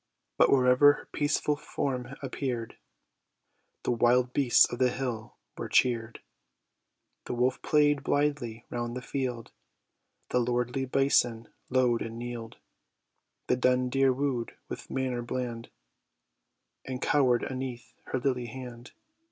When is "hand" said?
18.47-18.93